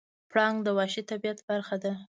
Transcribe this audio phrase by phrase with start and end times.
[0.31, 1.93] پړانګ د وحشي طبیعت برخه ده.